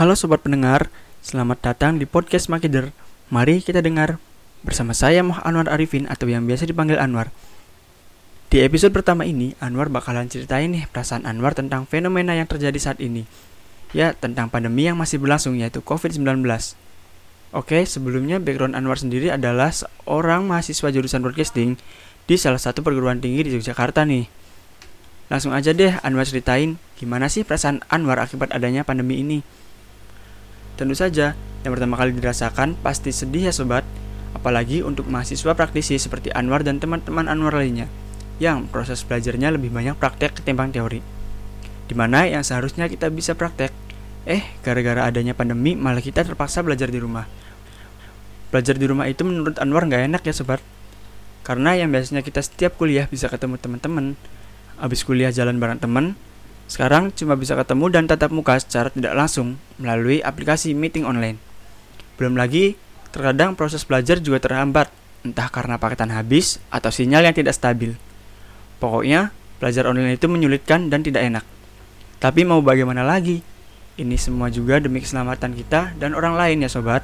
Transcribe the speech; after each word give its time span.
Halo 0.00 0.16
sobat 0.16 0.40
pendengar, 0.40 0.88
selamat 1.20 1.60
datang 1.60 2.00
di 2.00 2.08
podcast 2.08 2.48
Makider. 2.48 2.88
Mari 3.28 3.60
kita 3.60 3.84
dengar 3.84 4.16
bersama 4.64 4.96
saya 4.96 5.20
Moh 5.20 5.36
Anwar 5.44 5.68
Arifin 5.68 6.08
atau 6.08 6.24
yang 6.24 6.48
biasa 6.48 6.64
dipanggil 6.64 6.96
Anwar. 6.96 7.28
Di 8.48 8.64
episode 8.64 8.96
pertama 8.96 9.28
ini, 9.28 9.52
Anwar 9.60 9.92
bakalan 9.92 10.24
ceritain 10.32 10.72
nih 10.72 10.88
perasaan 10.88 11.28
Anwar 11.28 11.52
tentang 11.52 11.84
fenomena 11.84 12.32
yang 12.32 12.48
terjadi 12.48 12.80
saat 12.80 12.96
ini. 12.96 13.28
Ya, 13.92 14.16
tentang 14.16 14.48
pandemi 14.48 14.88
yang 14.88 14.96
masih 14.96 15.20
berlangsung 15.20 15.60
yaitu 15.60 15.84
COVID-19. 15.84 16.48
Oke, 17.52 17.84
sebelumnya 17.84 18.40
background 18.40 18.80
Anwar 18.80 18.96
sendiri 18.96 19.28
adalah 19.28 19.68
seorang 19.68 20.48
mahasiswa 20.48 20.88
jurusan 20.88 21.20
broadcasting 21.20 21.76
di 22.24 22.40
salah 22.40 22.56
satu 22.56 22.80
perguruan 22.80 23.20
tinggi 23.20 23.44
di 23.44 23.52
Yogyakarta 23.52 24.08
nih. 24.08 24.24
Langsung 25.28 25.52
aja 25.52 25.76
deh 25.76 25.92
Anwar 26.00 26.24
ceritain 26.24 26.80
gimana 26.96 27.28
sih 27.28 27.44
perasaan 27.44 27.84
Anwar 27.92 28.16
akibat 28.16 28.48
adanya 28.56 28.80
pandemi 28.80 29.20
ini. 29.20 29.60
Tentu 30.80 30.96
saja, 30.96 31.36
yang 31.60 31.76
pertama 31.76 32.00
kali 32.00 32.16
dirasakan 32.16 32.72
pasti 32.80 33.12
sedih 33.12 33.52
ya 33.52 33.52
sobat, 33.52 33.84
apalagi 34.32 34.80
untuk 34.80 35.12
mahasiswa 35.12 35.52
praktisi 35.52 36.00
seperti 36.00 36.32
Anwar 36.32 36.64
dan 36.64 36.80
teman-teman 36.80 37.28
Anwar 37.28 37.52
lainnya, 37.52 37.84
yang 38.40 38.64
proses 38.64 39.04
belajarnya 39.04 39.52
lebih 39.52 39.68
banyak 39.68 39.92
praktek 40.00 40.40
ketimbang 40.40 40.72
teori. 40.72 41.04
Di 41.84 41.92
mana 41.92 42.24
yang 42.24 42.40
seharusnya 42.40 42.88
kita 42.88 43.12
bisa 43.12 43.36
praktek, 43.36 43.68
eh 44.24 44.40
gara-gara 44.64 45.04
adanya 45.04 45.36
pandemi 45.36 45.76
malah 45.76 46.00
kita 46.00 46.24
terpaksa 46.24 46.64
belajar 46.64 46.88
di 46.88 46.96
rumah. 46.96 47.28
Belajar 48.48 48.80
di 48.80 48.88
rumah 48.88 49.04
itu 49.04 49.20
menurut 49.20 49.60
Anwar 49.60 49.84
nggak 49.84 50.08
enak 50.08 50.24
ya 50.24 50.32
sobat, 50.32 50.64
karena 51.44 51.76
yang 51.76 51.92
biasanya 51.92 52.24
kita 52.24 52.40
setiap 52.40 52.80
kuliah 52.80 53.04
bisa 53.04 53.28
ketemu 53.28 53.60
teman-teman, 53.60 54.16
habis 54.80 55.04
kuliah 55.04 55.28
jalan 55.28 55.60
bareng 55.60 55.76
teman, 55.76 56.16
sekarang 56.70 57.10
cuma 57.10 57.34
bisa 57.34 57.58
ketemu 57.58 57.90
dan 57.90 58.06
tatap 58.06 58.30
muka 58.30 58.54
secara 58.62 58.94
tidak 58.94 59.18
langsung 59.18 59.58
melalui 59.82 60.22
aplikasi 60.22 60.70
meeting 60.70 61.02
online. 61.02 61.34
Belum 62.14 62.38
lagi, 62.38 62.78
terkadang 63.10 63.58
proses 63.58 63.82
belajar 63.82 64.22
juga 64.22 64.38
terhambat, 64.38 64.86
entah 65.26 65.50
karena 65.50 65.82
paketan 65.82 66.14
habis 66.14 66.62
atau 66.70 66.94
sinyal 66.94 67.26
yang 67.26 67.34
tidak 67.34 67.58
stabil. 67.58 67.98
Pokoknya, 68.78 69.34
belajar 69.58 69.90
online 69.90 70.14
itu 70.14 70.30
menyulitkan 70.30 70.86
dan 70.86 71.02
tidak 71.02 71.26
enak. 71.26 71.44
Tapi 72.22 72.46
mau 72.46 72.62
bagaimana 72.62 73.02
lagi? 73.02 73.42
Ini 73.98 74.14
semua 74.14 74.46
juga 74.46 74.78
demi 74.78 75.02
keselamatan 75.02 75.58
kita 75.58 75.98
dan 75.98 76.14
orang 76.14 76.38
lain 76.38 76.62
ya 76.62 76.70
sobat. 76.70 77.02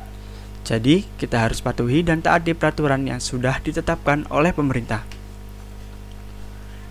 Jadi, 0.62 1.02
kita 1.18 1.42
harus 1.42 1.58
patuhi 1.58 2.06
dan 2.06 2.22
taati 2.22 2.54
peraturan 2.54 3.02
yang 3.02 3.18
sudah 3.18 3.58
ditetapkan 3.58 4.30
oleh 4.30 4.54
pemerintah. 4.54 5.02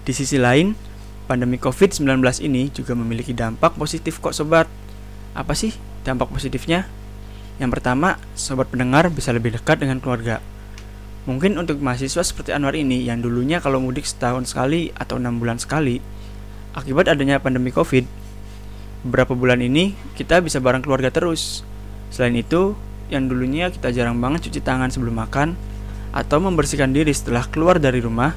Di 0.03 0.11
sisi 0.11 0.35
lain, 0.35 0.75
pandemi 1.25 1.57
COVID-19 1.57 2.05
ini 2.45 2.69
juga 2.69 2.93
memiliki 2.93 3.33
dampak 3.33 3.75
positif 3.75 4.21
kok 4.21 4.31
sobat. 4.31 4.69
Apa 5.33 5.57
sih 5.57 5.73
dampak 6.05 6.31
positifnya? 6.31 6.87
Yang 7.57 7.81
pertama, 7.81 8.21
sobat 8.37 8.69
pendengar 8.69 9.09
bisa 9.09 9.33
lebih 9.33 9.57
dekat 9.57 9.81
dengan 9.81 9.99
keluarga. 9.99 10.39
Mungkin 11.25 11.57
untuk 11.57 11.81
mahasiswa 11.81 12.21
seperti 12.21 12.53
Anwar 12.53 12.77
ini 12.77 13.01
yang 13.01 13.17
dulunya 13.17 13.57
kalau 13.57 13.81
mudik 13.81 14.05
setahun 14.05 14.53
sekali 14.53 14.93
atau 14.93 15.17
enam 15.17 15.41
bulan 15.41 15.57
sekali, 15.57 15.97
akibat 16.77 17.09
adanya 17.09 17.41
pandemi 17.41 17.73
COVID, 17.73 18.05
beberapa 19.09 19.33
bulan 19.33 19.57
ini 19.65 19.97
kita 20.13 20.41
bisa 20.45 20.61
bareng 20.61 20.85
keluarga 20.85 21.09
terus. 21.09 21.65
Selain 22.13 22.37
itu, 22.37 22.77
yang 23.09 23.25
dulunya 23.25 23.73
kita 23.73 23.89
jarang 23.89 24.21
banget 24.21 24.49
cuci 24.49 24.61
tangan 24.61 24.93
sebelum 24.93 25.17
makan 25.17 25.57
atau 26.13 26.37
membersihkan 26.37 26.93
diri 26.93 27.09
setelah 27.11 27.49
keluar 27.49 27.81
dari 27.81 28.01
rumah, 28.01 28.33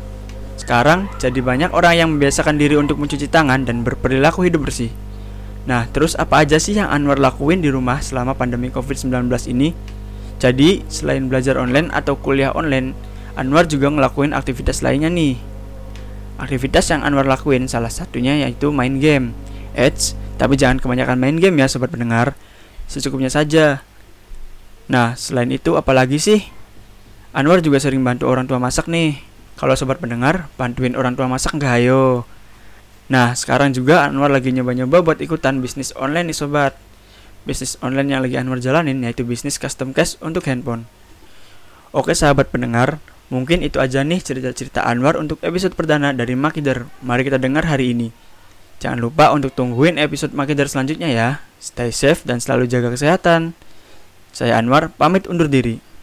sekarang, 0.58 1.06
jadi 1.22 1.38
banyak 1.38 1.70
orang 1.70 1.94
yang 1.94 2.08
membiasakan 2.12 2.58
diri 2.58 2.74
untuk 2.74 2.98
mencuci 2.98 3.30
tangan 3.30 3.62
dan 3.62 3.86
berperilaku 3.86 4.50
hidup 4.50 4.66
bersih. 4.66 4.90
Nah, 5.70 5.86
terus 5.88 6.18
apa 6.18 6.42
aja 6.42 6.58
sih 6.58 6.74
yang 6.74 6.90
Anwar 6.90 7.22
lakuin 7.22 7.62
di 7.62 7.70
rumah 7.70 8.02
selama 8.02 8.34
pandemi 8.34 8.72
COVID-19 8.74 9.30
ini? 9.54 9.76
Jadi, 10.42 10.82
selain 10.90 11.30
belajar 11.30 11.54
online 11.60 11.94
atau 11.94 12.18
kuliah 12.18 12.50
online, 12.56 12.96
Anwar 13.38 13.70
juga 13.70 13.86
ngelakuin 13.86 14.34
aktivitas 14.34 14.82
lainnya 14.82 15.06
nih. 15.06 15.38
Aktivitas 16.42 16.90
yang 16.90 17.06
Anwar 17.06 17.28
lakuin 17.28 17.70
salah 17.70 17.92
satunya 17.92 18.34
yaitu 18.42 18.74
main 18.74 18.98
game. 18.98 19.36
Eits, 19.78 20.18
tapi 20.40 20.58
jangan 20.58 20.82
kebanyakan 20.82 21.20
main 21.20 21.36
game 21.36 21.60
ya 21.60 21.68
sobat 21.68 21.92
pendengar. 21.92 22.34
Secukupnya 22.88 23.30
saja. 23.30 23.84
Nah, 24.88 25.14
selain 25.20 25.52
itu 25.52 25.76
apalagi 25.76 26.16
sih? 26.16 26.48
Anwar 27.36 27.60
juga 27.60 27.76
sering 27.76 28.00
bantu 28.00 28.24
orang 28.24 28.48
tua 28.48 28.56
masak 28.56 28.88
nih. 28.88 29.27
Kalau 29.58 29.74
sobat 29.74 29.98
pendengar, 29.98 30.46
bantuin 30.54 30.94
orang 30.94 31.18
tua 31.18 31.26
masak 31.26 31.58
nggak 31.58 31.82
ayo? 31.82 32.22
Nah, 33.10 33.34
sekarang 33.34 33.74
juga 33.74 34.06
Anwar 34.06 34.30
lagi 34.30 34.54
nyoba-nyoba 34.54 35.02
buat 35.02 35.18
ikutan 35.18 35.58
bisnis 35.58 35.90
online 35.98 36.30
nih 36.30 36.38
sobat. 36.38 36.78
Bisnis 37.42 37.74
online 37.82 38.14
yang 38.14 38.22
lagi 38.22 38.38
Anwar 38.38 38.62
jalanin 38.62 39.02
yaitu 39.02 39.26
bisnis 39.26 39.58
custom 39.58 39.90
case 39.90 40.14
untuk 40.22 40.46
handphone. 40.46 40.86
Oke 41.90 42.14
sahabat 42.14 42.54
pendengar, 42.54 43.02
mungkin 43.34 43.66
itu 43.66 43.82
aja 43.82 44.06
nih 44.06 44.22
cerita-cerita 44.22 44.86
Anwar 44.86 45.18
untuk 45.18 45.42
episode 45.42 45.74
perdana 45.74 46.14
dari 46.14 46.38
Makider. 46.38 46.86
Mari 47.02 47.26
kita 47.26 47.42
dengar 47.42 47.66
hari 47.66 47.98
ini. 47.98 48.14
Jangan 48.78 49.02
lupa 49.02 49.34
untuk 49.34 49.50
tungguin 49.58 49.98
episode 49.98 50.38
Makider 50.38 50.70
selanjutnya 50.70 51.10
ya. 51.10 51.42
Stay 51.58 51.90
safe 51.90 52.22
dan 52.22 52.38
selalu 52.38 52.70
jaga 52.70 52.94
kesehatan. 52.94 53.58
Saya 54.30 54.54
Anwar, 54.54 54.94
pamit 54.94 55.26
undur 55.26 55.50
diri. 55.50 55.87